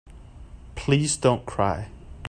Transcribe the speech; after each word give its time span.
Please 0.73 1.15
don't 1.15 1.45
cry. 1.45 1.89